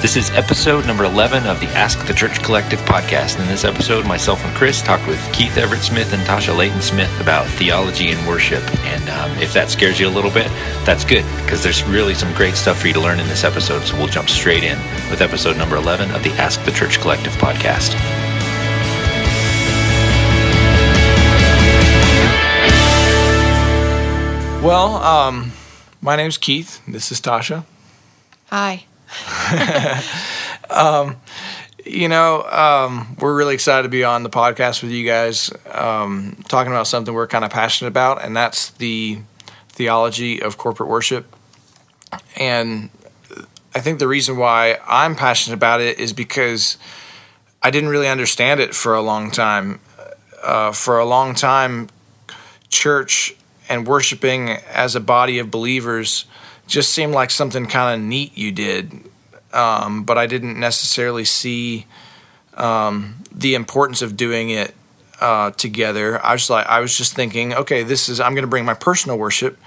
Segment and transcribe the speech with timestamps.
[0.00, 3.38] This is episode number 11 of the Ask the Church Collective podcast.
[3.38, 7.20] In this episode, myself and Chris talked with Keith Everett Smith and Tasha Layton Smith
[7.20, 8.62] about theology and worship.
[8.86, 10.46] And um, if that scares you a little bit,
[10.86, 13.82] that's good because there's really some great stuff for you to learn in this episode.
[13.82, 14.78] So we'll jump straight in
[15.10, 17.94] with episode number 11 of the Ask the Church Collective podcast.
[24.62, 25.52] Well, um,
[26.00, 26.80] my name's Keith.
[26.88, 27.66] This is Tasha.
[28.46, 28.86] Hi.
[30.70, 31.16] um,
[31.84, 36.36] you know, um, we're really excited to be on the podcast with you guys, um,
[36.48, 39.18] talking about something we're kind of passionate about, and that's the
[39.68, 41.34] theology of corporate worship.
[42.36, 42.90] And
[43.74, 46.76] I think the reason why I'm passionate about it is because
[47.62, 49.80] I didn't really understand it for a long time.
[50.42, 51.88] Uh, for a long time,
[52.70, 53.34] church
[53.68, 56.24] and worshiping as a body of believers
[56.70, 58.92] just seemed like something kind of neat you did,
[59.52, 61.86] um, but I didn't necessarily see
[62.54, 64.74] um, the importance of doing it
[65.20, 66.24] uh, together.
[66.24, 68.74] I was like, I was just thinking, okay, this is I'm going to bring my
[68.74, 69.58] personal worship,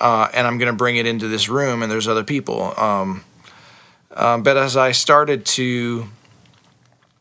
[0.00, 2.74] uh, and I'm going to bring it into this room, and there's other people.
[2.76, 3.22] Um,
[4.10, 6.08] uh, but as I started to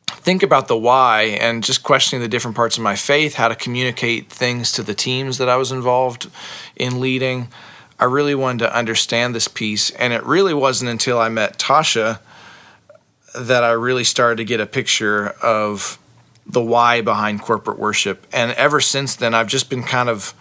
[0.07, 3.55] think about the why and just questioning the different parts of my faith, how to
[3.55, 6.29] communicate things to the teams that I was involved
[6.75, 7.49] in leading.
[7.99, 9.91] I really wanted to understand this piece.
[9.91, 12.19] And it really wasn't until I met Tasha
[13.35, 15.99] that I really started to get a picture of
[16.45, 18.25] the why behind corporate worship.
[18.33, 20.33] And ever since then, I've just been kind of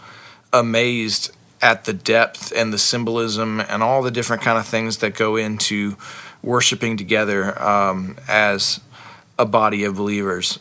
[0.52, 5.14] amazed at the depth and the symbolism and all the different kind of things that
[5.14, 5.96] go into
[6.42, 8.80] worshiping together um, as
[9.38, 10.58] a body of believers.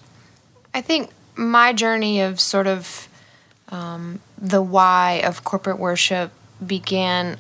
[0.74, 3.08] I think my journey of sort of
[3.70, 6.32] um, the why of corporate worship
[6.66, 7.38] began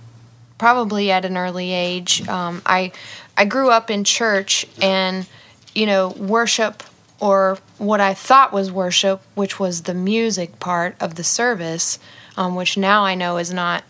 [0.57, 2.27] probably at an early age.
[2.27, 2.91] Um, I
[3.35, 5.27] I grew up in church, and
[5.75, 6.83] you know, worship
[7.19, 11.99] or what I thought was worship, which was the music part of the service,
[12.35, 13.83] um, which now I know is not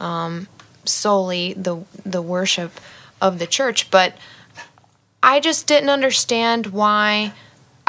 [0.00, 0.48] um,
[0.84, 2.80] solely the the worship
[3.20, 4.16] of the church, but
[5.22, 7.32] I just didn't understand why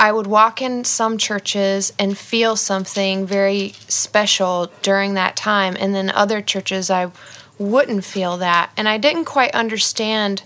[0.04, 5.96] I would walk in some churches and feel something very special during that time, and
[5.96, 7.10] then other churches I
[7.58, 8.70] wouldn't feel that.
[8.76, 10.44] And I didn't quite understand,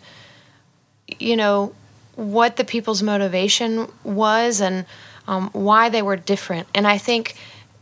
[1.18, 1.74] you know,
[2.14, 4.86] what the people's motivation was and
[5.28, 6.68] um, why they were different.
[6.76, 7.34] And I think,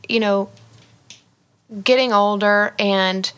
[0.07, 0.49] you know,
[1.83, 3.29] getting older and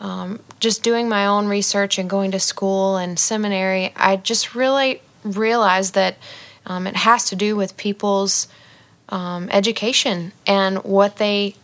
[0.00, 5.02] um, just doing my own research and going to school and seminary, I just really
[5.24, 6.16] realized that
[6.66, 8.48] um, it has to do with people's
[9.08, 11.54] um, education and what they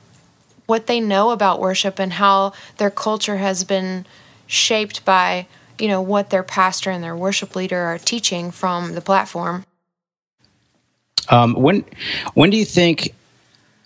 [0.67, 4.05] what they know about worship and how their culture has been
[4.47, 5.47] shaped by
[5.79, 9.65] you know what their pastor and their worship leader are teaching from the platform.
[11.31, 11.85] Um, when
[12.35, 13.15] when do you think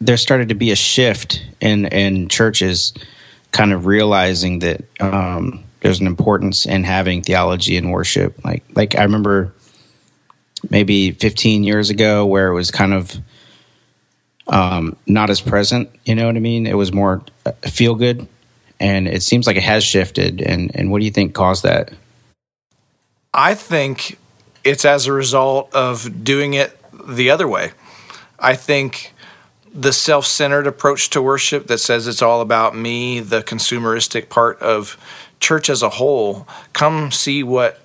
[0.01, 2.95] there started to be a shift in in churches,
[3.53, 8.45] kind of realizing that um, there's an importance in having theology and worship?
[8.45, 9.53] Like like I remember
[10.71, 13.17] maybe 15 years ago where it was kind of
[14.49, 15.91] um, not as present.
[16.05, 16.67] You know what I mean?
[16.67, 18.27] It was more uh, feel good,
[18.81, 20.41] and it seems like it has shifted.
[20.41, 21.93] And and what do you think caused that?
[23.35, 24.19] I think
[24.65, 27.73] it's as a result of doing it the other way.
[28.39, 29.13] I think
[29.75, 34.61] the self centered approach to worship that says it's all about me, the consumeristic part
[34.61, 34.99] of
[35.41, 37.82] church as a whole, come see what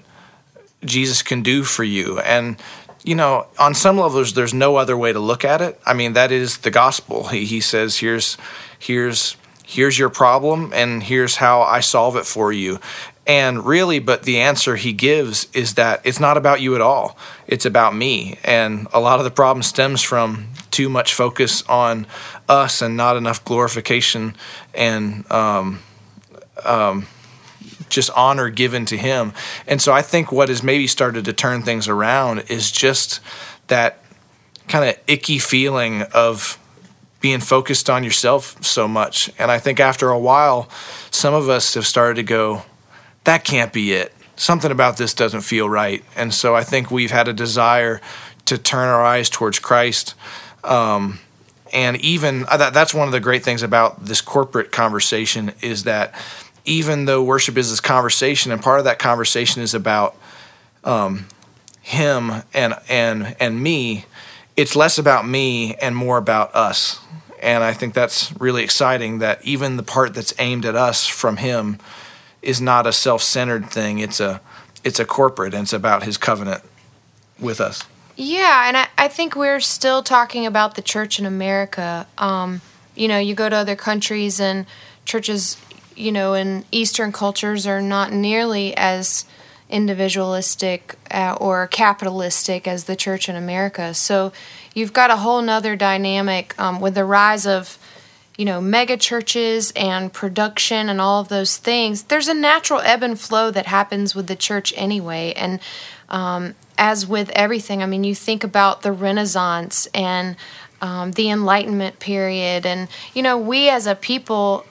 [0.84, 2.20] Jesus can do for you.
[2.20, 2.58] And
[3.04, 5.80] you know, on some levels, there's no other way to look at it.
[5.86, 7.28] I mean, that is the gospel.
[7.28, 8.38] He, he says, "Here's,
[8.78, 12.80] here's, here's your problem, and here's how I solve it for you."
[13.26, 17.18] And really, but the answer he gives is that it's not about you at all.
[17.46, 18.40] It's about me.
[18.44, 22.08] And a lot of the problem stems from too much focus on
[22.48, 24.34] us and not enough glorification
[24.73, 25.80] and um,
[26.64, 27.08] um,
[27.89, 29.34] just honor given to him.
[29.67, 33.19] And so I think what has maybe started to turn things around is just
[33.67, 33.99] that
[34.67, 36.59] kind of icky feeling of
[37.19, 39.29] being focused on yourself so much.
[39.39, 40.69] And I think after a while,
[41.09, 42.63] some of us have started to go,
[43.23, 44.13] that can't be it.
[44.35, 46.03] Something about this doesn't feel right.
[46.16, 48.01] And so I think we've had a desire
[48.45, 50.13] to turn our eyes towards Christ.
[50.63, 51.19] Um,
[51.73, 55.84] and even uh, that, that's one of the great things about this corporate conversation is
[55.84, 56.13] that
[56.67, 60.16] even though worship is this conversation, and part of that conversation is about
[60.84, 61.28] um,
[61.81, 64.05] him and and and me,
[64.55, 66.99] it's less about me and more about us.
[67.41, 71.37] And I think that's really exciting that even the part that's aimed at us from
[71.37, 71.79] him
[72.41, 73.99] is not a self-centered thing.
[73.99, 74.41] It's a
[74.84, 76.63] it's a corporate and it's about his covenant
[77.40, 77.84] with us.
[78.16, 82.08] Yeah, and I, I think we're still talking about the church in America.
[82.17, 82.61] Um,
[82.96, 84.66] you know, you go to other countries and
[85.05, 85.58] churches,
[85.97, 89.26] you know, in Eastern cultures are not nearly as
[89.70, 93.94] individualistic uh, or capitalistic as the church in America.
[93.94, 94.32] So
[94.73, 97.78] you've got a whole nother dynamic um, with the rise of
[98.38, 102.03] you know mega churches and production and all of those things.
[102.03, 105.34] There's a natural ebb and flow that happens with the church anyway.
[105.35, 105.59] And
[106.09, 110.35] um, as with everything i mean you think about the renaissance and
[110.79, 112.66] um, the enlightenment period.
[112.66, 114.66] And you know we as a people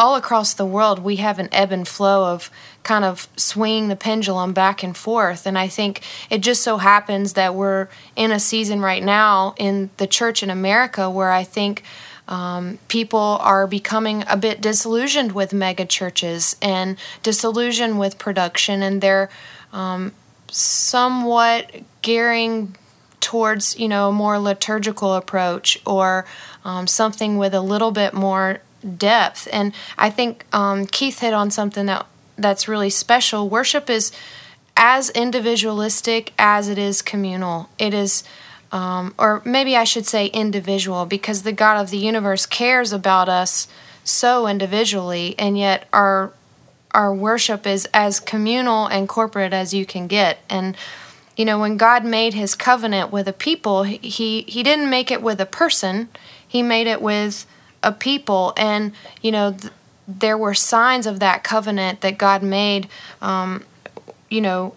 [0.00, 2.50] all across the world we have an ebb and flow of
[2.82, 5.46] kind of swinging the pendulum back and forth.
[5.46, 9.90] And I think it just so happens that we're in a season right now in
[9.98, 11.82] the church in America where I think
[12.26, 19.02] um, people are becoming a bit disillusioned with mega churches and disillusioned with production, and
[19.02, 19.28] they're
[19.72, 20.12] um,
[20.48, 22.76] somewhat gearing
[23.20, 26.24] towards you know a more liturgical approach or
[26.64, 28.60] um, something with a little bit more
[28.96, 29.48] depth.
[29.52, 32.06] And I think um, Keith hit on something that
[32.36, 33.48] that's really special.
[33.48, 34.12] Worship is
[34.76, 37.68] as individualistic as it is communal.
[37.78, 38.24] It is,
[38.72, 43.28] um, or maybe I should say individual, because the God of the universe cares about
[43.28, 43.68] us
[44.04, 46.32] so individually, and yet our
[46.92, 50.38] our worship is as communal and corporate as you can get.
[50.48, 50.76] And
[51.36, 55.22] you know, when God made His covenant with a people, he he didn't make it
[55.22, 56.08] with a person;
[56.46, 57.46] He made it with
[57.82, 58.52] a people.
[58.56, 58.92] And
[59.22, 59.52] you know.
[59.52, 59.72] Th-
[60.18, 62.88] there were signs of that covenant that God made,
[63.22, 63.64] um,
[64.28, 64.74] you know,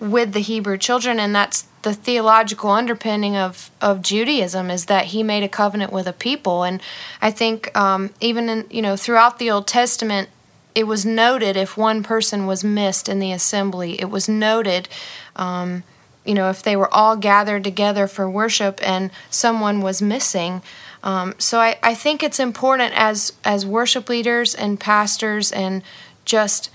[0.00, 5.22] with the Hebrew children, and that's the theological underpinning of, of Judaism is that he
[5.22, 6.62] made a covenant with a people.
[6.64, 6.80] And
[7.20, 10.28] I think um, even in, you know, throughout the Old Testament,
[10.74, 14.00] it was noted if one person was missed in the assembly.
[14.00, 14.88] It was noted,
[15.36, 15.82] um,
[16.24, 20.62] you know, if they were all gathered together for worship and someone was missing,
[21.02, 25.82] um, so I, I think it's important as as worship leaders and pastors and
[26.24, 26.70] just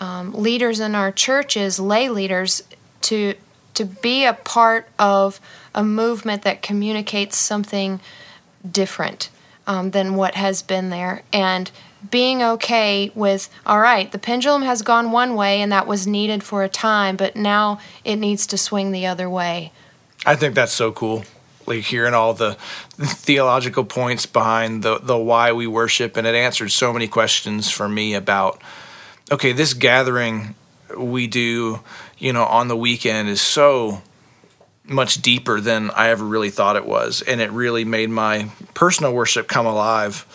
[0.00, 2.62] um, leaders in our churches, lay leaders,
[3.02, 3.34] to
[3.74, 5.40] to be a part of
[5.74, 8.00] a movement that communicates something
[8.68, 9.30] different
[9.66, 11.70] um, than what has been there, and
[12.10, 16.42] being okay with all right, the pendulum has gone one way and that was needed
[16.42, 19.72] for a time, but now it needs to swing the other way.
[20.26, 21.24] I think that's so cool
[21.68, 22.54] like hearing all the
[22.98, 27.88] theological points behind the the why we worship, and it answered so many questions for
[27.88, 28.60] me about
[29.30, 30.54] okay, this gathering
[30.96, 31.80] we do,
[32.18, 34.02] you know, on the weekend is so
[34.84, 39.12] much deeper than I ever really thought it was, and it really made my personal
[39.12, 40.26] worship come alive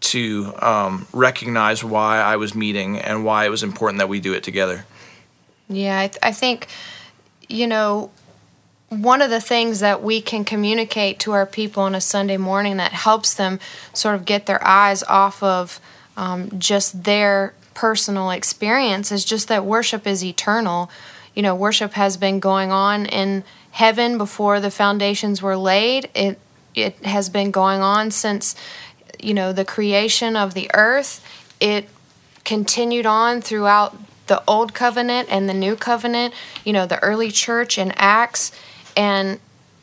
[0.00, 4.32] to um, recognize why I was meeting and why it was important that we do
[4.32, 4.86] it together.
[5.68, 6.68] Yeah, I, th- I think
[7.48, 8.10] you know
[8.88, 12.78] one of the things that we can communicate to our people on a Sunday morning
[12.78, 13.60] that helps them
[13.92, 15.80] sort of get their eyes off of
[16.16, 20.90] um, just their personal experience is just that worship is eternal.
[21.34, 26.08] You know, worship has been going on in heaven before the foundations were laid.
[26.14, 26.38] It
[26.74, 28.54] it has been going on since
[29.20, 31.24] you know the creation of the earth.
[31.60, 31.88] It
[32.44, 36.34] continued on throughout the old covenant and the new covenant.
[36.64, 38.50] You know, the early church in Acts
[38.98, 39.38] and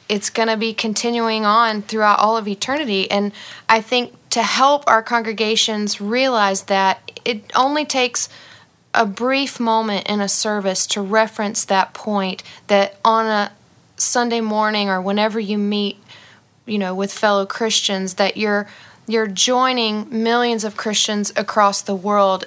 [0.09, 3.09] it's going to be continuing on throughout all of eternity.
[3.09, 3.31] And
[3.69, 8.27] I think to help our congregations realize that it only takes
[8.93, 13.51] a brief moment in a service to reference that point that on a
[13.95, 15.97] Sunday morning or whenever you meet,
[16.65, 18.67] you know, with fellow Christians, that you're
[19.07, 22.45] you're joining millions of Christians across the world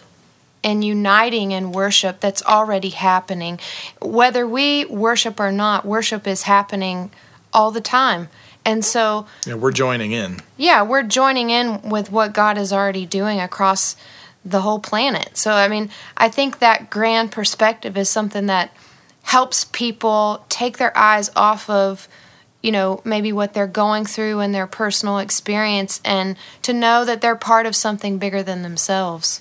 [0.69, 3.59] and uniting in worship that's already happening.
[4.03, 7.11] Whether we worship or not, worship is happening
[7.53, 8.29] all the time.
[8.67, 10.41] And so yeah, we're joining in.
[10.59, 13.97] Yeah, we're joining in with what God is already doing across
[14.45, 15.39] the whole planet.
[15.39, 18.71] So I mean, I think that grand perspective is something that
[19.23, 22.09] helps people take their eyes off of
[22.63, 27.23] you know maybe what they're going through in their personal experience and to know that
[27.23, 29.41] they're part of something bigger than themselves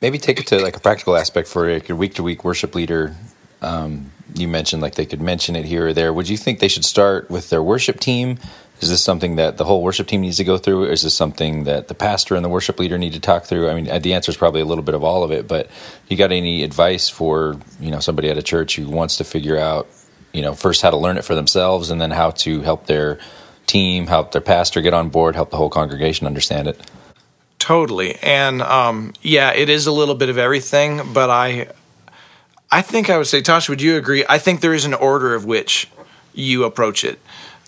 [0.00, 2.74] maybe take it to like a practical aspect for like your week to week worship
[2.74, 3.14] leader.
[3.62, 6.12] Um, you mentioned like they could mention it here or there.
[6.12, 8.38] Would you think they should start with their worship team?
[8.80, 10.84] Is this something that the whole worship team needs to go through?
[10.84, 13.70] Is this something that the pastor and the worship leader need to talk through?
[13.70, 15.48] I mean, the answer is probably a little bit of all of it.
[15.48, 15.70] But
[16.08, 19.56] you got any advice for you know somebody at a church who wants to figure
[19.56, 19.88] out
[20.34, 23.18] you know first how to learn it for themselves and then how to help their
[23.66, 26.78] team, help their pastor get on board, help the whole congregation understand it?
[27.58, 28.16] Totally.
[28.16, 31.68] And um, yeah, it is a little bit of everything, but I
[32.70, 34.24] I think I would say, Tasha, would you agree?
[34.28, 35.88] I think there is an order of which
[36.34, 37.18] you approach it.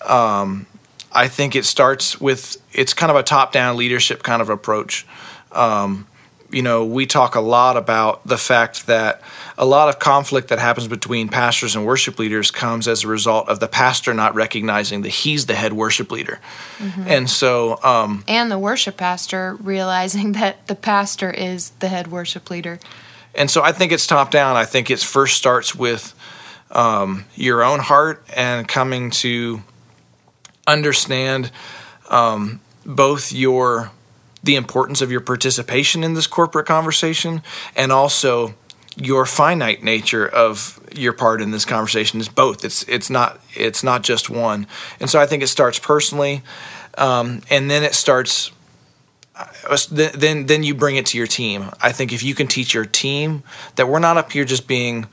[0.05, 0.67] Um,
[1.13, 5.07] I think it starts with it's kind of a top-down leadership kind of approach.
[5.53, 6.07] Um,
[6.51, 9.21] you know, we talk a lot about the fact that
[9.59, 13.49] a lot of conflict that happens between pastors and worship leaders comes as a result
[13.49, 16.41] of the pastor not recognizing that he's the head worship leader.
[16.79, 17.05] Mm-hmm.
[17.07, 17.83] And so.
[17.83, 22.79] Um, and the worship pastor realizing that the pastor is the head worship leader.
[23.35, 24.57] And so I think it's top down.
[24.57, 26.15] I think it first starts with
[26.71, 29.63] um, your own heart and coming to
[30.67, 31.51] understand
[32.11, 33.91] um, both your
[34.43, 37.43] the importance of your participation in this corporate conversation
[37.77, 38.55] and also
[38.97, 42.65] your finite nature of your part in this conversation is both.
[42.65, 44.67] It's it's not it's not just one.
[45.01, 46.43] And so i think it starts personally
[46.97, 48.51] um, and then it starts
[49.37, 51.71] uh, then then you bring it to your team.
[51.81, 53.45] I think if you can teach your team
[53.77, 55.07] that we're not up here just being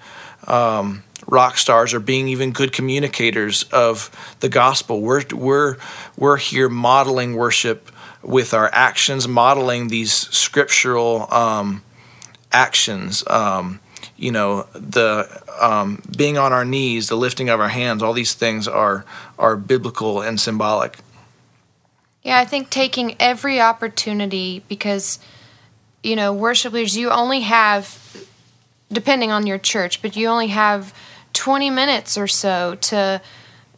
[0.48, 5.02] um, rock stars or being even good communicators of the gospel.
[5.02, 5.78] We're we're
[6.18, 7.92] we're here modeling worship
[8.26, 11.84] with our actions, modeling these scriptural um,
[12.52, 13.24] actions.
[13.28, 13.80] Um,
[14.18, 18.34] you know, the um, being on our knees, the lifting of our hands, all these
[18.34, 19.06] things are
[19.38, 20.98] are biblical and symbolic.
[22.24, 25.20] Yeah, I think taking every opportunity because
[26.06, 28.28] you know, worship leaders, you only have,
[28.92, 30.94] depending on your church, but you only have
[31.34, 33.22] 20 minutes or so to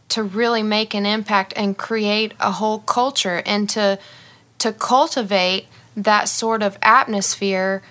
[0.09, 3.99] to really make an impact and create a whole culture and to
[4.59, 7.81] to cultivate that sort of atmosphere,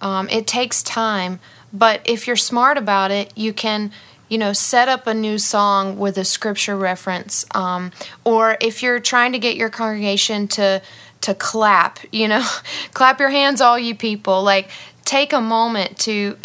[0.00, 1.40] um, it takes time.
[1.72, 3.92] But if you're smart about it, you can,
[4.28, 7.44] you know, set up a new song with a scripture reference.
[7.54, 7.92] Um,
[8.24, 10.82] or if you're trying to get your congregation to
[11.22, 12.46] to clap, you know,
[12.94, 14.42] clap your hands, all you people.
[14.42, 14.70] Like,
[15.04, 16.36] take a moment to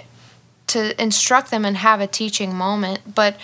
[0.68, 3.36] to instruct them and have a teaching moment, but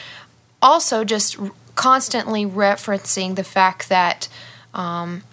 [0.61, 1.37] also just
[1.75, 4.29] constantly referencing the fact that
[4.73, 5.23] um,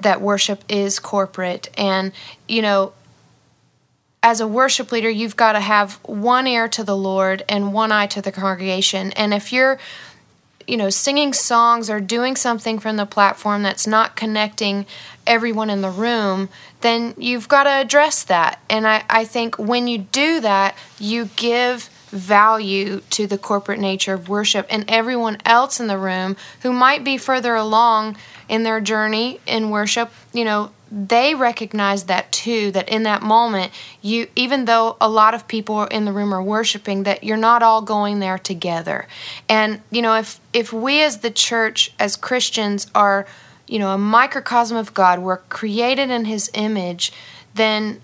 [0.00, 1.68] that worship is corporate.
[1.76, 2.12] And
[2.48, 2.92] you know
[4.22, 7.92] as a worship leader you've got to have one ear to the lord and one
[7.92, 9.12] eye to the congregation.
[9.12, 9.78] And if you're
[10.66, 14.84] you know singing songs or doing something from the platform that's not connecting
[15.26, 16.48] everyone in the room
[16.80, 18.60] then you've got to address that.
[18.68, 24.14] And i, I think when you do that you give value to the corporate nature
[24.14, 28.16] of worship and everyone else in the room who might be further along
[28.48, 33.72] in their journey in worship, you know, they recognize that too that in that moment
[34.02, 37.60] you even though a lot of people in the room are worshiping that you're not
[37.62, 39.08] all going there together.
[39.48, 43.26] And you know if if we as the church as christians are
[43.66, 47.12] you know a microcosm of god we're created in his image
[47.54, 48.00] then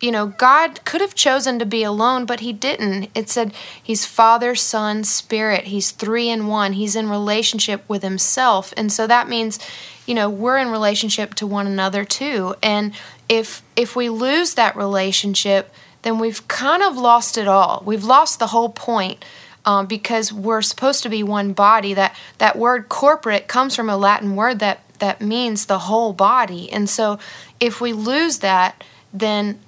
[0.00, 3.10] you know, God could have chosen to be alone, but he didn't.
[3.14, 3.52] It said
[3.82, 5.64] he's Father, Son, Spirit.
[5.64, 6.74] He's three in one.
[6.74, 8.72] He's in relationship with himself.
[8.76, 9.58] And so that means,
[10.06, 12.54] you know, we're in relationship to one another too.
[12.62, 12.92] And
[13.28, 17.82] if if we lose that relationship, then we've kind of lost it all.
[17.84, 19.24] We've lost the whole point.
[19.64, 21.92] Um, because we're supposed to be one body.
[21.92, 26.72] That that word corporate comes from a Latin word that that means the whole body.
[26.72, 27.18] And so
[27.60, 29.58] if we lose that, then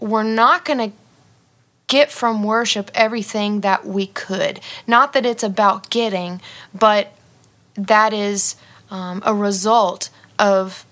[0.00, 0.96] we're not going to
[1.86, 4.60] get from worship everything that we could.
[4.86, 6.40] Not that it's about getting,
[6.74, 7.12] but
[7.74, 8.56] that is
[8.90, 10.84] um, a result of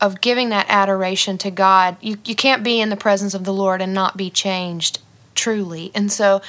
[0.00, 1.96] of giving that adoration to God.
[2.00, 4.98] You you can't be in the presence of the Lord and not be changed
[5.34, 5.90] truly.
[5.94, 6.42] And so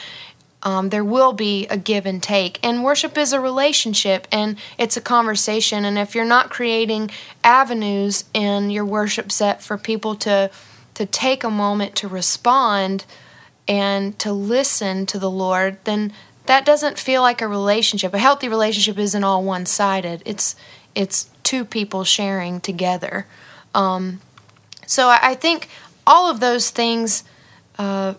[0.64, 2.58] um, there will be a give and take.
[2.64, 5.86] And worship is a relationship and it's a conversation.
[5.86, 7.12] And if you're not creating
[7.44, 10.50] avenues in your worship set for people to
[10.94, 13.06] to take a moment to respond
[13.68, 16.14] and to listen to the Lord, then
[16.46, 18.14] that doesn't feel like a relationship.
[18.14, 20.22] A healthy relationship isn't all one sided.
[20.26, 20.56] It's
[20.96, 23.26] it's two people sharing together.
[23.74, 24.22] Um,
[24.86, 25.68] so I, I, think
[26.06, 27.24] all of those things.
[27.80, 28.14] Uh,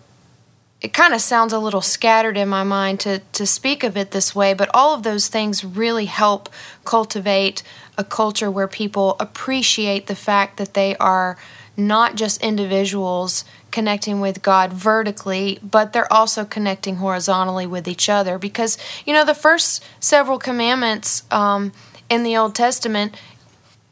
[0.81, 4.11] it kind of sounds a little scattered in my mind to, to speak of it
[4.11, 6.47] this way, but all of those things really help
[6.83, 7.63] cultivate
[7.97, 11.37] a culture where people appreciate the fact that they are
[11.77, 18.37] not just individuals connecting with God vertically, but they're also connecting horizontally with each other.
[18.37, 21.73] Because, you know, the first several commandments um,
[22.09, 23.19] in the Old Testament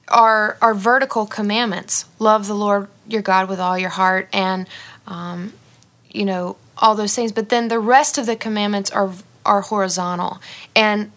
[0.08, 4.68] are, are vertical commandments love the Lord your God with all your heart, and,
[5.08, 5.54] um,
[6.10, 7.32] you know, all those things.
[7.32, 9.12] But then the rest of the commandments are,
[9.46, 10.42] are horizontal.
[10.76, 11.12] And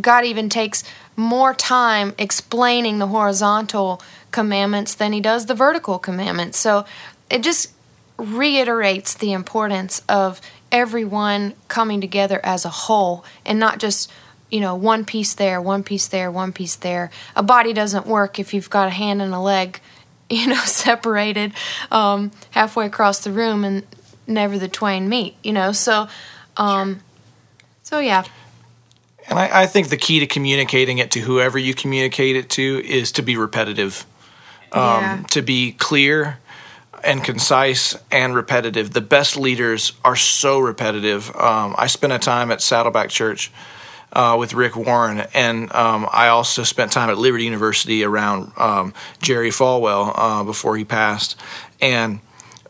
[0.00, 0.84] God even takes
[1.16, 4.00] more time explaining the horizontal
[4.34, 6.58] commandments than he does the vertical commandments.
[6.58, 6.84] So
[7.30, 7.72] it just
[8.18, 10.40] reiterates the importance of
[10.72, 14.10] everyone coming together as a whole and not just
[14.50, 17.10] you know one piece there one piece there one piece there.
[17.36, 19.80] A body doesn't work if you've got a hand and a leg
[20.28, 21.52] you know separated
[21.92, 23.84] um, halfway across the room and
[24.26, 25.70] never the twain meet you know?
[25.70, 26.08] So
[26.56, 27.00] um,
[27.84, 28.24] so yeah.
[29.28, 32.82] And I, I, think the key to communicating it to whoever you communicate it to
[32.84, 34.04] is to be repetitive
[34.72, 35.22] um, yeah.
[35.30, 36.38] to be clear
[37.04, 38.92] and concise and repetitive.
[38.92, 41.34] The best leaders are so repetitive.
[41.36, 43.52] Um, I spent a time at Saddleback Church
[44.12, 48.94] uh, with Rick Warren, and um, I also spent time at Liberty University around um,
[49.20, 51.38] Jerry Falwell uh, before he passed.
[51.80, 52.20] And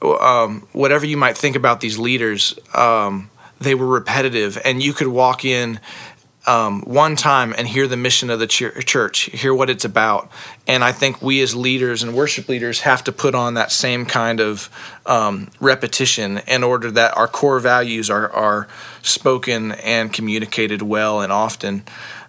[0.02, 5.08] um, whatever you might think about these leaders, um, they were repetitive, and you could
[5.08, 5.80] walk in
[6.46, 10.30] um, one time and hear the mission of the ch- church, hear what it's about.
[10.66, 14.04] And I think we as leaders and worship leaders have to put on that same
[14.04, 14.68] kind of
[15.06, 18.68] um, repetition in order that our core values are, are
[19.02, 21.84] spoken and communicated well and often.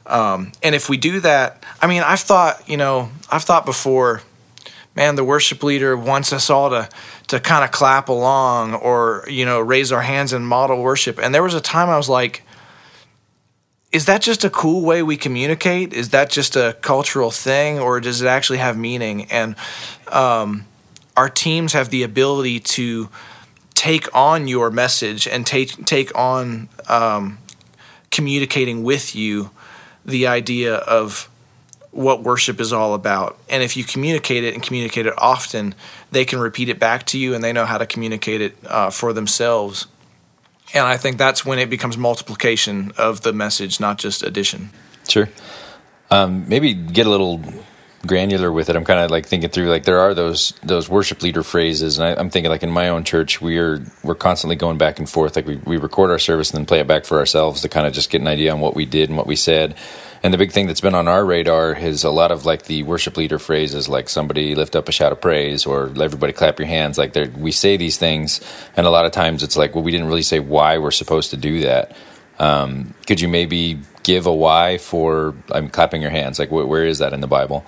[0.06, 4.22] Um, and if we do that, I mean, I've thought, you know, I've thought before,
[4.96, 6.90] man, the worship leader wants us all to
[7.28, 11.20] to kind of clap along or you know raise our hands and model worship.
[11.20, 12.44] And there was a time I was like,
[13.96, 15.94] is that just a cool way we communicate?
[15.94, 19.32] Is that just a cultural thing, or does it actually have meaning?
[19.32, 19.56] And
[20.12, 20.66] um,
[21.16, 23.08] our teams have the ability to
[23.74, 27.38] take on your message and take take on um,
[28.12, 29.52] communicating with you
[30.04, 31.30] the idea of
[31.92, 33.40] what worship is all about.
[33.50, 35.74] And if you communicate it and communicate it often,
[36.12, 38.90] they can repeat it back to you, and they know how to communicate it uh,
[38.90, 39.88] for themselves
[40.74, 44.72] and I think that's when it becomes multiplication of the message, not just addition.
[45.08, 45.30] Sure.
[46.12, 47.42] Um, maybe get a little
[48.06, 48.76] granular with it.
[48.76, 52.08] I'm kind of like thinking through like there are those those worship leader phrases, and
[52.08, 55.36] I, am thinking like in my own church we're we're constantly going back and forth.
[55.36, 57.88] Like we we record our service and then play it back for ourselves to kind
[57.88, 59.75] of just get an idea on what we did and what we said.
[60.25, 62.81] And the big thing that's been on our radar is a lot of like the
[62.81, 66.68] worship leader phrases, like somebody lift up a shout of praise or everybody clap your
[66.68, 66.98] hands.
[66.98, 68.42] Like we say these things,
[68.75, 71.29] and a lot of times it's like, well, we didn't really say why we're supposed
[71.29, 71.96] to do that.
[72.40, 76.40] Um, could you maybe give a why for I'm clapping your hands?
[76.40, 77.64] Like wh- where is that in the Bible?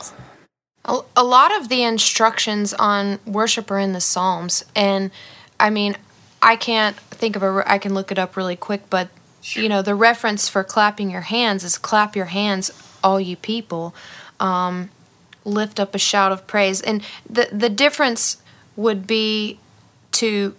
[0.85, 5.11] A, a lot of the instructions on worship are in the Psalms, and
[5.59, 5.95] I mean,
[6.41, 7.63] I can't think of a.
[7.67, 9.09] I can look it up really quick, but
[9.43, 12.71] You know, the reference for clapping your hands is clap your hands,
[13.03, 13.95] all you people.
[14.39, 14.89] Um,
[15.45, 16.81] lift up a shout of praise.
[16.81, 18.37] And the, the difference
[18.75, 19.59] would be
[20.13, 20.55] to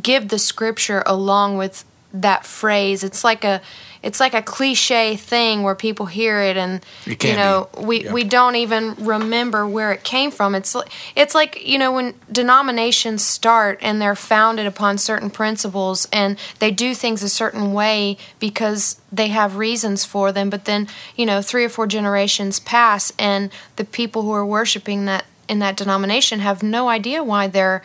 [0.00, 3.02] give the scripture along with that phrase.
[3.04, 3.60] It's like a
[4.02, 7.84] it's like a cliche thing where people hear it and it you know be.
[7.84, 8.12] we yeah.
[8.12, 10.74] we don't even remember where it came from it's
[11.14, 16.70] it's like you know when denominations start and they're founded upon certain principles and they
[16.70, 21.40] do things a certain way because they have reasons for them but then you know
[21.40, 26.40] 3 or 4 generations pass and the people who are worshiping that in that denomination
[26.40, 27.82] have no idea why they're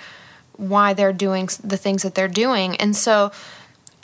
[0.53, 3.31] why they're doing the things that they're doing and so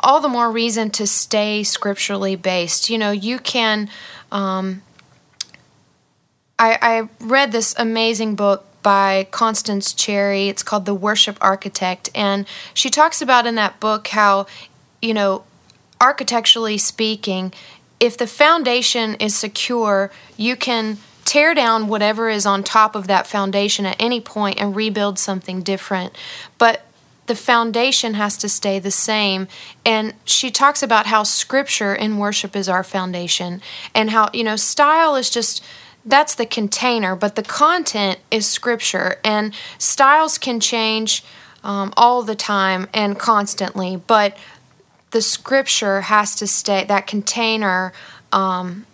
[0.04, 2.90] all the more reason to stay scripturally based.
[2.90, 3.90] You know, you can.
[4.32, 4.84] Um,
[6.60, 10.50] I, I read this amazing book by Constance Cherry.
[10.50, 12.10] It's called The Worship Architect.
[12.14, 14.46] And she talks about in that book how,
[15.02, 15.46] you know,
[16.00, 17.54] architecturally speaking,
[18.00, 23.26] if the foundation is secure, you can tear down whatever is on top of that
[23.26, 26.14] foundation at any point and rebuild something different.
[26.58, 26.86] But
[27.34, 29.48] the foundation has to stay the same.
[29.84, 33.60] And she talks about how scripture in worship is our foundation
[33.96, 35.64] and how, you know, style is just
[36.06, 39.20] that's the container, but the content is scripture.
[39.24, 41.24] And styles can change
[41.64, 44.38] um, all the time and constantly, but
[45.10, 47.94] the scripture has to stay, that container,
[48.32, 48.86] um,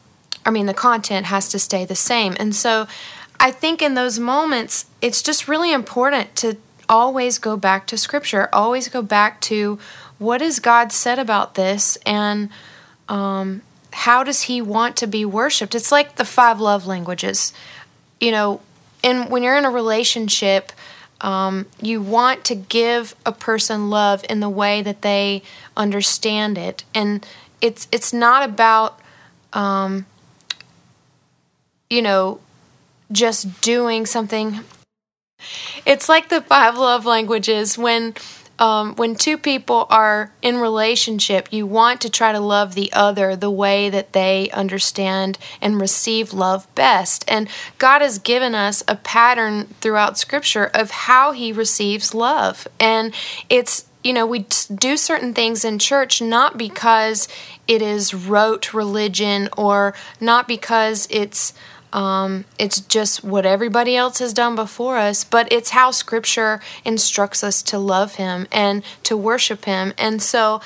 [0.45, 2.37] I mean, the content has to stay the same.
[2.39, 2.87] And so
[3.37, 6.55] I think in those moments, it's just really important to
[6.89, 9.79] always go back to scripture, always go back to
[10.17, 12.49] what has God said about this and
[13.07, 15.73] um, how does he want to be worshiped?
[15.75, 17.53] It's like the five love languages.
[18.19, 18.61] You know,
[19.03, 20.71] and when you're in a relationship,
[21.21, 25.41] um, you want to give a person love in the way that they
[25.75, 27.25] understand it, and
[27.61, 28.99] it's it's not about
[29.53, 30.05] um,
[31.89, 32.39] you know
[33.11, 34.59] just doing something
[35.85, 38.15] it's like the five love languages when
[38.59, 43.35] um, when two people are in relationship, you want to try to love the other
[43.35, 47.23] the way that they understand and receive love best.
[47.29, 47.47] And
[47.77, 53.13] God has given us a pattern throughout Scripture of how He receives love, and
[53.49, 57.27] it's you know, we do certain things in church not because
[57.67, 61.53] it is rote religion or not because it's
[61.93, 67.43] um, it's just what everybody else has done before us, but it's how Scripture instructs
[67.43, 69.93] us to love Him and to worship Him.
[69.97, 70.61] And so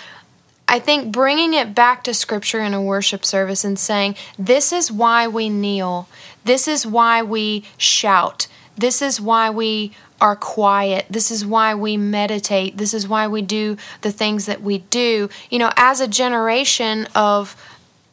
[0.68, 4.92] I think bringing it back to Scripture in a worship service and saying, this is
[4.92, 6.08] why we kneel,
[6.44, 11.06] this is why we shout, this is why we are quiet.
[11.10, 12.78] This is why we meditate.
[12.78, 15.30] This is why we do the things that we do.
[15.50, 17.58] You know, as a generation of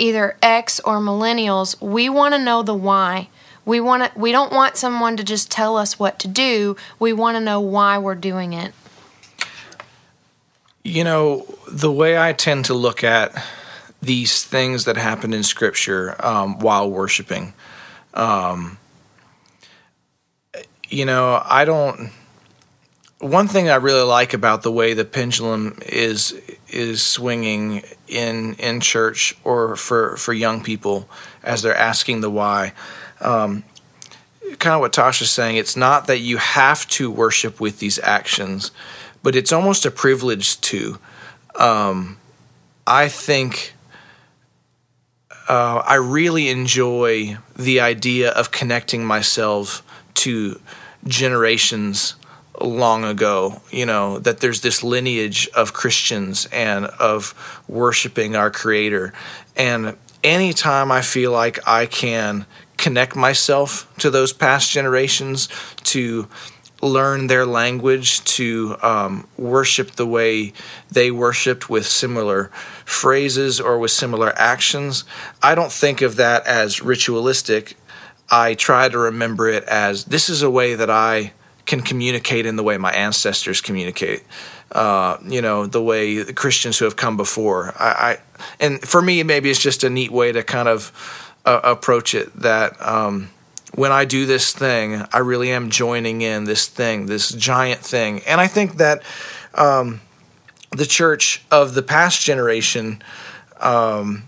[0.01, 3.29] either X or millennials, we want to know the why.
[3.65, 6.77] We want to we don't want someone to just tell us what to do.
[6.99, 8.73] We want to know why we're doing it.
[10.83, 13.33] You know, the way I tend to look at
[14.01, 17.53] these things that happen in Scripture um, while worshiping,
[18.15, 18.79] um,
[20.89, 22.11] you know, I don't.
[23.19, 26.41] One thing I really like about the way the pendulum is
[26.73, 31.09] is swinging in in church or for for young people
[31.43, 32.73] as they're asking the why.
[33.21, 33.65] Um,
[34.59, 35.57] kind of what Tasha's saying.
[35.57, 38.71] It's not that you have to worship with these actions,
[39.23, 40.99] but it's almost a privilege to.
[41.57, 42.19] Um,
[42.87, 43.75] I think
[45.49, 49.83] uh, I really enjoy the idea of connecting myself
[50.15, 50.61] to
[51.07, 52.15] generations
[52.61, 57.35] long ago, you know, that there's this lineage of Christians and of
[57.69, 59.13] worshiping our Creator.
[59.57, 62.47] And anytime I feel like I can
[62.77, 65.49] connect myself to those past generations,
[65.85, 66.29] to
[66.83, 70.53] learn their language, to um, worship the way
[70.91, 72.51] they worshiped with similar
[72.85, 75.05] phrases or with similar actions,
[75.43, 77.77] I don't think of that as ritualistic.
[78.31, 81.33] I try to remember it as this is a way that I
[81.71, 84.25] can communicate in the way my ancestors communicate.
[84.73, 87.73] Uh, you know, the way the Christians who have come before.
[87.79, 88.19] I, I
[88.59, 90.93] and for me, maybe it's just a neat way to kind of
[91.47, 92.35] uh, approach it.
[92.35, 93.31] That um,
[93.75, 98.21] when I do this thing, I really am joining in this thing, this giant thing,
[98.27, 99.03] and I think that
[99.55, 100.01] um,
[100.73, 103.01] the church of the past generation.
[103.61, 104.25] Um,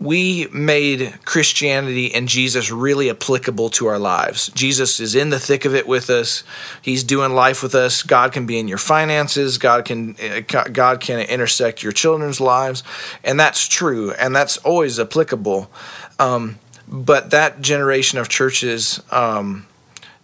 [0.00, 4.48] we made Christianity and Jesus really applicable to our lives.
[4.48, 6.42] Jesus is in the thick of it with us.
[6.82, 8.02] He's doing life with us.
[8.02, 9.56] God can be in your finances.
[9.56, 10.16] God can
[10.48, 12.82] God can intersect your children's lives,
[13.22, 15.70] and that's true, and that's always applicable.
[16.18, 19.66] Um, but that generation of churches um,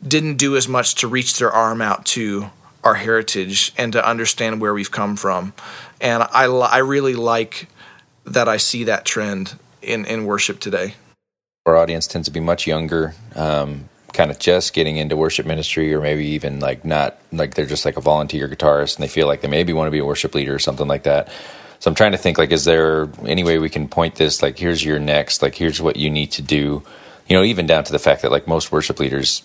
[0.06, 2.50] didn't do as much to reach their arm out to
[2.82, 5.52] our heritage and to understand where we've come from.
[6.00, 7.68] And I, I really like
[8.30, 10.94] that I see that trend in, in worship today.
[11.66, 15.92] Our audience tends to be much younger, um, kind of just getting into worship ministry,
[15.92, 19.26] or maybe even like not like they're just like a volunteer guitarist and they feel
[19.26, 21.28] like they maybe want to be a worship leader or something like that.
[21.80, 24.58] So I'm trying to think like, is there any way we can point this like,
[24.58, 26.82] here's your next, like, here's what you need to do,
[27.26, 29.42] you know, even down to the fact that like most worship leaders,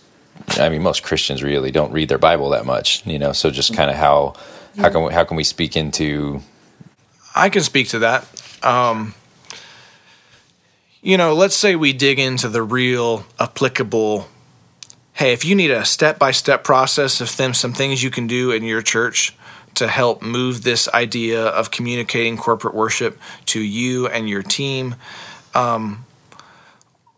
[0.57, 3.31] I mean, most Christians really don't read their Bible that much, you know.
[3.31, 4.35] So just kind of how
[4.77, 6.41] how can we, how can we speak into?
[7.35, 8.25] I can speak to that.
[8.65, 9.13] Um,
[11.01, 14.27] you know, let's say we dig into the real applicable.
[15.13, 18.25] Hey, if you need a step by step process of them, some things you can
[18.25, 19.35] do in your church
[19.75, 24.95] to help move this idea of communicating corporate worship to you and your team.
[25.53, 26.05] Um,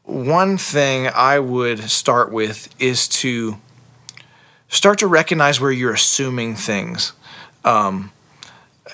[0.03, 3.57] one thing I would start with is to
[4.67, 7.13] start to recognize where you're assuming things.
[7.63, 8.11] Um,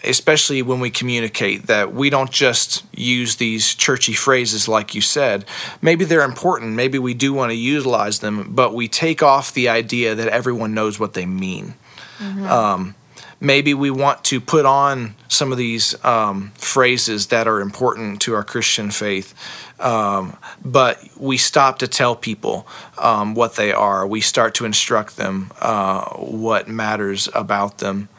[0.03, 5.45] especially when we communicate, that we don't just use these churchy phrases like you said.
[5.81, 9.69] Maybe they're important, maybe we do want to utilize them, but we take off the
[9.69, 11.75] idea that everyone knows what they mean.
[12.19, 12.45] Mm-hmm.
[12.45, 12.95] Um,
[13.39, 18.33] maybe we want to put on some of these um, phrases that are important to
[18.33, 19.33] our Christian faith,
[19.79, 22.65] um, but we stop to tell people
[22.97, 24.07] um, what they are.
[24.07, 28.09] We start to instruct them uh, what matters about them.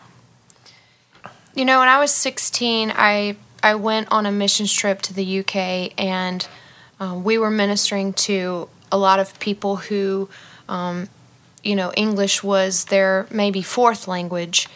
[1.54, 5.40] You know, when I was 16, I I went on a missions trip to the
[5.40, 6.46] UK, and
[7.00, 10.28] uh, we were ministering to a lot of people who,
[10.68, 11.08] um,
[11.62, 14.68] you know, English was their maybe fourth language,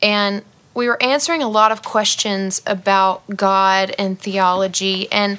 [0.00, 5.10] and we were answering a lot of questions about God and theology.
[5.10, 5.38] And,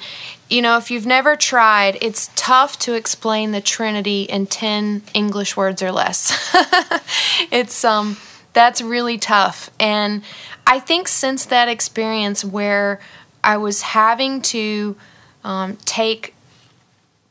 [0.50, 5.56] you know, if you've never tried, it's tough to explain the Trinity in 10 English
[5.56, 6.38] words or less.
[7.50, 8.18] it's, um,
[8.52, 9.70] that's really tough.
[9.80, 10.22] And
[10.66, 13.00] I think since that experience where
[13.42, 14.96] I was having to
[15.44, 16.34] um, take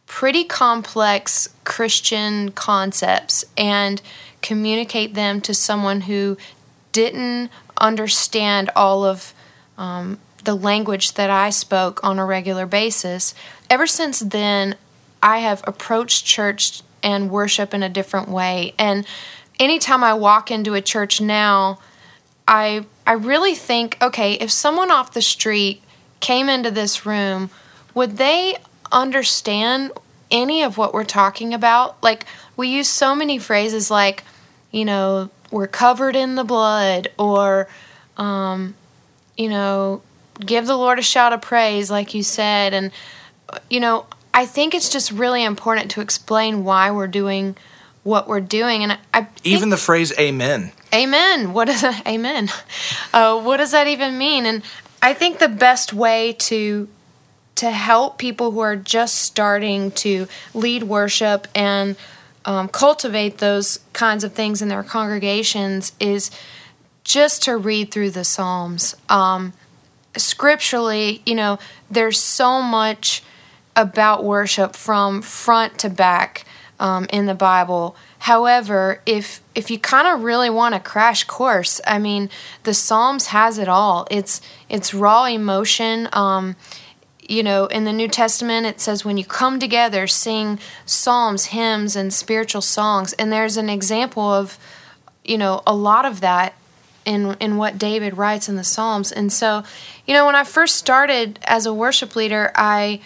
[0.08, 4.02] pretty complex Christian concepts and
[4.42, 6.38] communicate them to someone who
[6.92, 9.34] didn't understand all of
[9.78, 13.34] um, the language that I spoke on a regular basis.
[13.70, 14.76] Ever since then,
[15.24, 18.74] I have approached church and worship in a different way.
[18.78, 19.06] And
[19.62, 21.80] anytime I walk into a church now,
[22.48, 25.82] I I really think, okay, if someone off the street
[26.20, 27.50] came into this room,
[27.94, 28.58] would they
[28.92, 29.92] understand
[30.30, 32.02] any of what we're talking about?
[32.04, 32.26] Like
[32.58, 34.24] we use so many phrases like,
[34.72, 37.68] you know, we're covered in the blood or
[38.18, 38.76] um,
[39.38, 40.02] you know,
[40.40, 42.92] give the Lord a shout of praise like you said and
[43.70, 47.58] you know, I think it's just really important to explain why we're doing
[48.04, 51.54] what we're doing, and I even the phrase "Amen." Amen.
[51.54, 52.06] What is that?
[52.08, 52.50] Amen?
[53.14, 54.46] Uh, what does that even mean?
[54.46, 54.64] And
[55.02, 56.88] I think the best way to
[57.56, 61.96] to help people who are just starting to lead worship and
[62.46, 66.32] um, cultivate those kinds of things in their congregations is
[67.04, 68.96] just to read through the Psalms.
[69.10, 69.54] Um,
[70.18, 71.60] scripturally, you know,
[71.90, 73.24] there's so much
[73.76, 76.46] about worship from front to back
[76.82, 77.96] um, in the Bible.
[78.20, 82.30] However, if if you kind of really want a crash course, I mean,
[82.64, 84.08] the Psalms has it all.
[84.12, 86.10] It's it's raw emotion.
[86.12, 86.56] Um,
[87.30, 91.96] you know, in the New Testament, it says when you come together, sing psalms, hymns,
[91.96, 93.14] and spiritual songs.
[93.14, 94.58] And there's an example of,
[95.24, 96.56] you know, a lot of that
[97.06, 99.12] in in what David writes in the Psalms.
[99.12, 99.64] And so,
[100.06, 103.02] you know, when I first started as a worship leader, I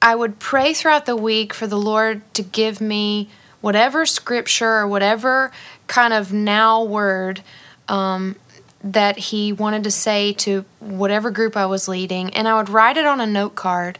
[0.00, 3.28] I would pray throughout the week for the Lord to give me
[3.60, 5.50] whatever scripture or whatever
[5.86, 7.42] kind of now word
[7.88, 8.36] um,
[8.84, 12.96] that He wanted to say to whatever group I was leading, and I would write
[12.96, 13.98] it on a note card.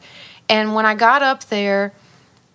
[0.49, 1.93] And when I got up there,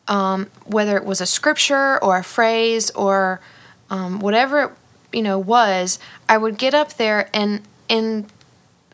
[0.07, 3.41] um, whether it was a scripture or a phrase or
[3.89, 4.71] um, whatever it
[5.13, 5.99] you know was,
[6.29, 8.27] I would get up there and in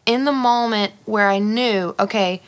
[0.06, 2.42] in the moment where I knew, okay,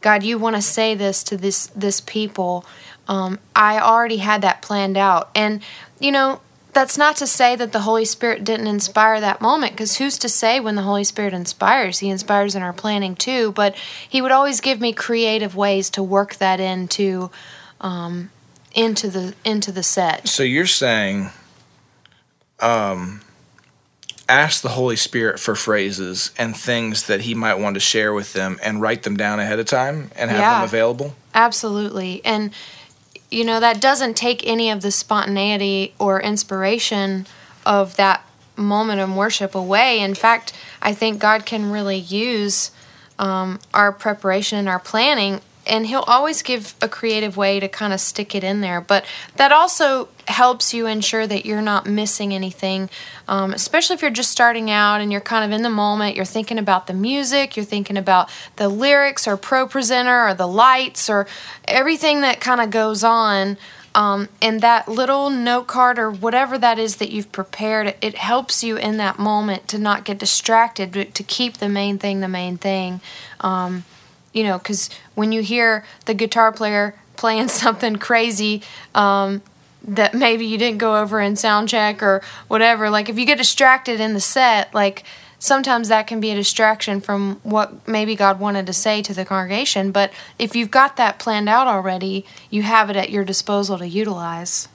[0.00, 2.64] God, you want to say this to this this people.
[3.08, 5.62] Um, I already had that planned out, and
[5.98, 6.40] you know
[6.72, 10.28] that's not to say that the Holy Spirit didn't inspire that moment, because who's to
[10.28, 11.98] say when the Holy Spirit inspires?
[11.98, 13.74] He inspires in our planning too, but
[14.08, 17.30] He would always give me creative ways to work that into
[17.80, 18.30] um,
[18.72, 20.28] into the into the set.
[20.28, 21.30] So you're saying,
[22.60, 23.20] um,
[24.30, 28.32] ask the Holy Spirit for phrases and things that He might want to share with
[28.32, 31.14] them and write them down ahead of time and have yeah, them available?
[31.34, 32.22] Absolutely.
[32.24, 32.52] And,
[33.30, 37.26] you know, that doesn't take any of the spontaneity or inspiration
[37.66, 38.24] of that
[38.56, 40.00] moment of worship away.
[40.00, 42.70] In fact, I think God can really use
[43.18, 47.92] um, our preparation and our planning and he'll always give a creative way to kind
[47.92, 48.80] of stick it in there.
[48.80, 49.04] But
[49.36, 52.88] that also helps you ensure that you're not missing anything,
[53.28, 56.16] um, especially if you're just starting out and you're kind of in the moment.
[56.16, 61.10] You're thinking about the music, you're thinking about the lyrics or ProPresenter or the lights
[61.10, 61.26] or
[61.66, 63.58] everything that kind of goes on.
[63.94, 68.62] Um, and that little note card or whatever that is that you've prepared, it helps
[68.62, 72.28] you in that moment to not get distracted, but to keep the main thing the
[72.28, 73.00] main thing.
[73.40, 73.84] Um,
[74.32, 78.62] you know, because when you hear the guitar player playing something crazy
[78.94, 79.42] um,
[79.84, 83.38] that maybe you didn't go over in sound check or whatever, like if you get
[83.38, 85.04] distracted in the set, like
[85.38, 89.24] sometimes that can be a distraction from what maybe God wanted to say to the
[89.24, 89.90] congregation.
[89.90, 93.88] But if you've got that planned out already, you have it at your disposal to
[93.88, 94.68] utilize.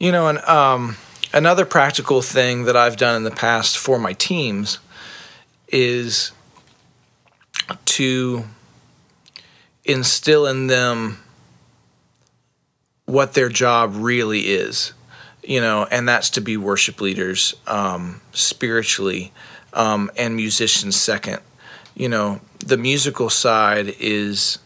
[0.00, 0.96] You know, and um,
[1.32, 4.78] another practical thing that I've done in the past for my teams
[5.68, 6.32] is
[7.84, 8.44] to
[9.84, 11.18] instill in them
[13.08, 14.92] what their job really is,
[15.42, 19.32] you know, and that's to be worship leaders um, spiritually
[19.72, 21.40] um, and musicians second.
[21.94, 24.58] You know, the musical side is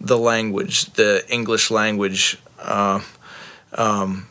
[0.00, 3.00] the language, the English language, uh,
[3.72, 4.28] um,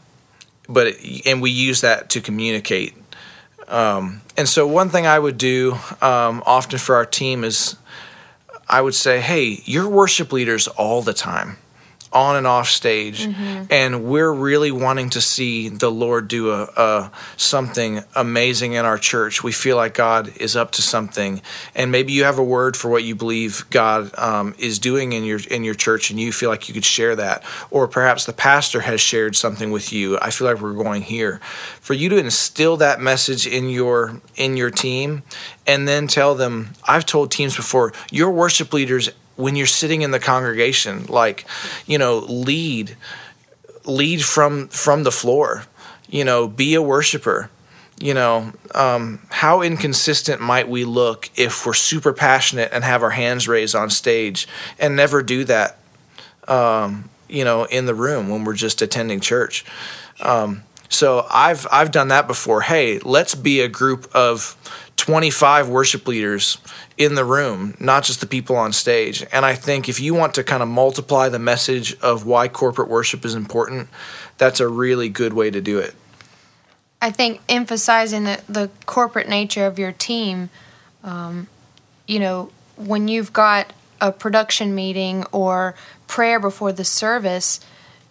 [0.70, 2.96] but and we use that to communicate.
[3.68, 7.76] Um, and so, one thing I would do um, often for our team is
[8.70, 11.58] I would say, hey, you're worship leaders all the time
[12.14, 13.64] on and off stage mm-hmm.
[13.70, 18.98] and we're really wanting to see the lord do a, a, something amazing in our
[18.98, 19.44] church.
[19.44, 21.42] We feel like god is up to something.
[21.76, 25.24] And maybe you have a word for what you believe god um, is doing in
[25.24, 27.44] your in your church and you feel like you could share that.
[27.72, 30.18] Or perhaps the pastor has shared something with you.
[30.20, 31.40] I feel like we're going here.
[31.82, 35.24] For you to instill that message in your in your team
[35.66, 40.12] and then tell them i've told teams before your worship leaders when you're sitting in
[40.12, 41.46] the congregation like
[41.86, 42.96] you know lead
[43.86, 45.64] lead from from the floor
[46.10, 47.50] you know be a worshiper
[48.00, 53.10] you know, um, how inconsistent might we look if we're super passionate and have our
[53.10, 54.48] hands raised on stage
[54.78, 55.80] and never do that,
[56.48, 59.66] um, you know, in the room when we're just attending church?
[60.22, 62.62] Um, so I've I've done that before.
[62.62, 64.56] Hey, let's be a group of
[64.98, 66.58] 25 worship leaders
[66.98, 69.26] in the room, not just the people on stage.
[69.32, 72.90] And I think if you want to kind of multiply the message of why corporate
[72.90, 73.90] worship is important,
[74.38, 75.96] that's a really good way to do it.
[77.02, 80.50] I think emphasizing the, the corporate nature of your team,
[81.04, 81.48] um,
[82.08, 85.76] you know, when you've got a production meeting or
[86.08, 87.60] prayer before the service,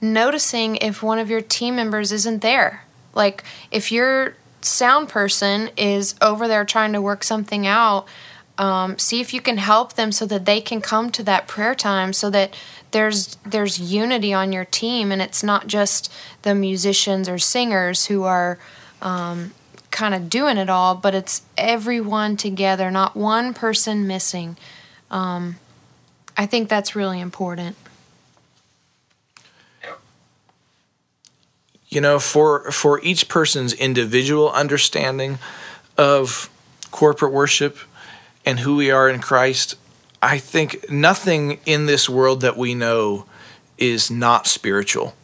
[0.01, 2.85] noticing if one of your team members isn't there.
[3.15, 8.07] Like if your sound person is over there trying to work something out,
[8.59, 11.75] um, see if you can help them so that they can come to that prayer
[11.75, 12.57] time so that
[12.91, 18.23] there's there's unity on your team and it's not just the musicians or singers who
[18.23, 18.59] are
[19.03, 19.53] um,
[19.91, 24.57] kind of doing it all but it's everyone together not one person missing.
[25.11, 25.57] Um,
[26.37, 27.77] i think that's really important
[31.89, 35.39] you know for for each person's individual understanding
[35.97, 36.51] of
[36.91, 37.79] corporate worship
[38.45, 39.75] and who we are in Christ,
[40.23, 43.27] I think nothing in this world that we know
[43.77, 45.15] is not spiritual.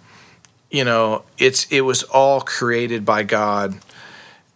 [0.70, 3.78] You know, it's it was all created by God.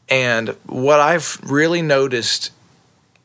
[0.09, 2.51] And what I've really noticed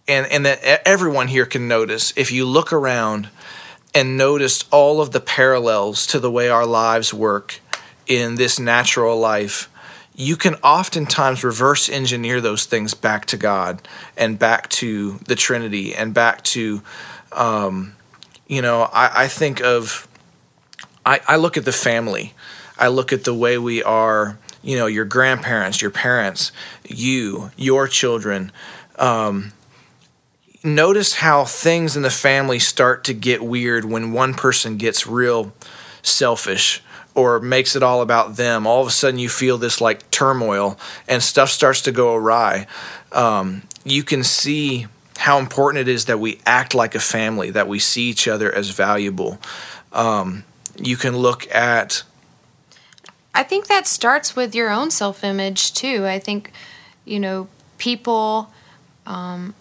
[0.08, 3.30] and and that everyone here can notice if you look around
[3.94, 7.61] and notice all of the parallels to the way our lives work
[8.12, 9.70] in this natural life
[10.14, 13.82] you can oftentimes reverse engineer those things back to God
[14.18, 16.82] and back to the Trinity and back to,
[17.32, 17.96] um,
[18.48, 20.08] you know, I, I think of,
[21.06, 22.34] I, I look at the family.
[22.78, 26.52] I look at the way we are, you know, your grandparents, your parents,
[26.88, 28.52] you, your children.
[28.98, 29.54] Um,
[30.64, 35.54] notice how things in the family start to get weird when one person gets real
[36.04, 40.10] selfish or makes it all about them, all of a sudden you feel this like
[40.12, 42.68] turmoil and stuff starts to go awry.
[43.12, 47.68] Um, you can see how important it is that we act like a family, that
[47.68, 49.40] we see each other as valuable.
[49.94, 50.46] Um,
[50.78, 52.04] you can look at.
[53.34, 56.06] I think that starts with your own self image too.
[56.06, 56.52] I think,
[57.06, 58.52] you know, people
[59.06, 59.54] um,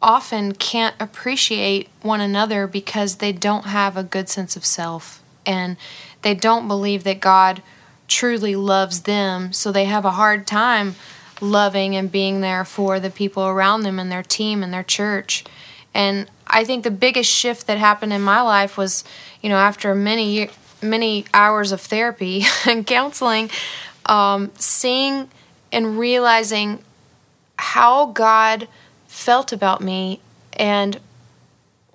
[0.00, 5.22] often can't appreciate one another because they don't have a good sense of self.
[5.46, 5.76] And
[6.24, 7.62] they don't believe that God
[8.08, 10.96] truly loves them, so they have a hard time
[11.40, 15.44] loving and being there for the people around them and their team and their church.
[15.92, 19.04] And I think the biggest shift that happened in my life was,
[19.40, 20.50] you know, after many
[20.82, 23.50] many hours of therapy and counseling,
[24.06, 25.30] um, seeing
[25.72, 26.82] and realizing
[27.56, 28.68] how God
[29.06, 30.20] felt about me
[30.52, 31.00] and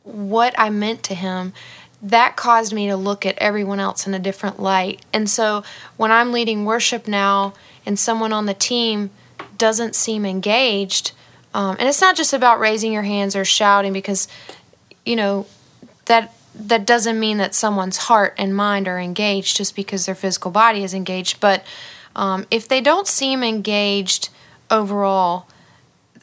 [0.03, 1.53] what I meant to Him
[2.01, 5.01] that caused me to look at everyone else in a different light.
[5.13, 5.63] And so
[5.97, 7.53] when I'm leading worship now
[7.85, 9.09] and someone on the team
[9.57, 11.11] doesn't seem engaged,
[11.53, 14.27] um, and it's not just about raising your hands or shouting because,
[15.05, 15.45] you know,
[16.05, 20.51] that that doesn't mean that someone's heart and mind are engaged just because their physical
[20.51, 21.39] body is engaged.
[21.39, 21.63] But
[22.15, 24.29] um, if they don't seem engaged
[24.69, 25.47] overall,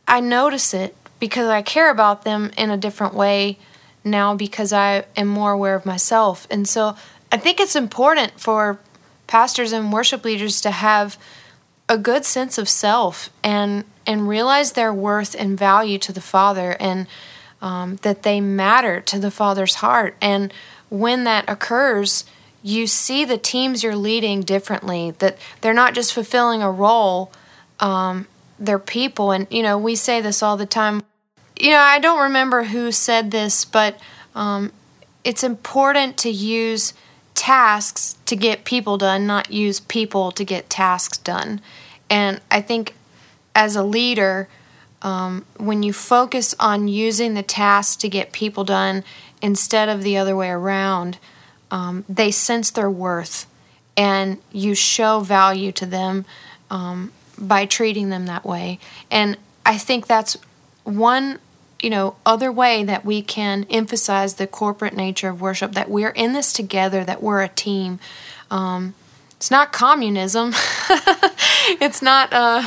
[0.07, 3.59] I notice it because I care about them in a different way
[4.07, 6.47] now because I am more aware of myself.
[6.51, 6.97] And so
[7.31, 8.79] I think it's important for
[9.27, 11.19] pastors and worship leaders to have
[11.89, 16.77] a good sense of self and and realize their worth and value to the Father
[16.79, 17.07] and
[17.61, 20.17] um, that they matter to the Father's heart.
[20.21, 20.53] And
[20.89, 22.25] when that occurs,
[22.63, 25.13] you see the teams you're leading differently.
[25.19, 27.33] That they're not just fulfilling a role;
[27.81, 28.27] um,
[28.59, 29.33] they're people.
[29.33, 31.03] And you know, we say this all the time
[31.59, 33.99] you know, I don't remember who said this, but
[34.35, 34.73] um,
[35.25, 36.93] it's important to use
[37.35, 41.61] tasks to get people done, not use people to get tasks done.
[42.09, 42.95] And I think
[43.55, 44.49] as a leader,
[45.03, 49.05] um, when you focus on using the tasks to get people done
[49.43, 51.19] instead of the other way around,
[51.71, 53.47] um, they sense their worth
[53.97, 56.25] and you show value to them
[56.71, 58.79] um, by treating them that way.
[59.11, 60.37] And I think that's
[60.85, 61.39] one
[61.81, 66.11] you know other way that we can emphasize the corporate nature of worship that we're
[66.11, 67.99] in this together that we're a team.
[68.51, 68.95] Um,
[69.37, 70.55] it's not communism.
[71.81, 72.63] It's not uh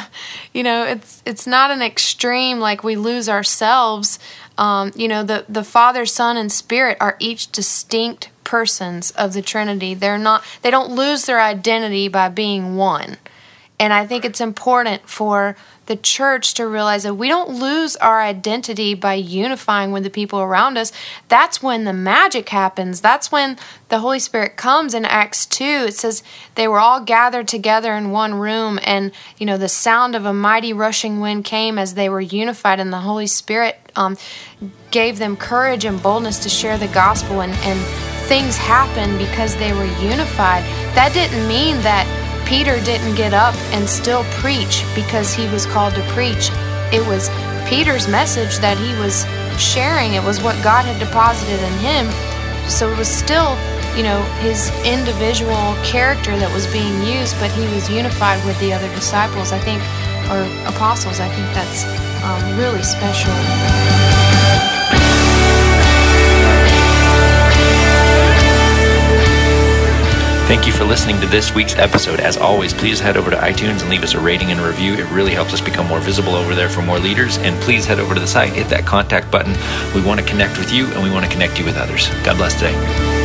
[0.53, 4.19] you know it's it's not an extreme like we lose ourselves.
[4.57, 9.41] Um, you know the the father son and spirit are each distinct persons of the
[9.41, 9.93] trinity.
[9.93, 13.17] They're not they don't lose their identity by being one.
[13.79, 15.55] And I think it's important for
[15.89, 20.39] the church to realize that we don't lose our identity by unifying with the people
[20.39, 20.91] around us.
[21.29, 23.01] That's when the magic happens.
[23.01, 23.57] That's when
[23.89, 25.63] the Holy Spirit comes in Acts 2.
[25.87, 26.21] It says
[26.53, 30.33] they were all gathered together in one room, and, you know, the sound of a
[30.33, 34.15] mighty rushing wind came as they were unified, and the Holy Spirit um,
[34.91, 37.79] gave them courage and boldness to share the gospel, and, and
[38.27, 40.63] things happened because they were unified.
[40.93, 42.05] That didn't mean that
[42.49, 46.49] Peter didn't get up and still preach because he was called to preach.
[46.91, 47.29] It was
[47.69, 49.23] Peter's message that he was
[49.61, 50.15] sharing.
[50.15, 52.09] It was what God had deposited in him.
[52.67, 53.53] So it was still,
[53.95, 58.73] you know, his individual character that was being used, but he was unified with the
[58.73, 59.51] other disciples.
[59.51, 59.79] I think,
[60.33, 61.19] or apostles.
[61.19, 61.85] I think that's
[62.25, 64.28] um, really special.
[70.49, 72.19] Thank you for listening to this week's episode.
[72.19, 74.95] As always, please head over to iTunes and leave us a rating and a review.
[74.95, 77.37] It really helps us become more visible over there for more leaders.
[77.37, 79.55] And please head over to the site, hit that contact button.
[79.93, 82.09] We want to connect with you and we want to connect you with others.
[82.23, 83.18] God bless today.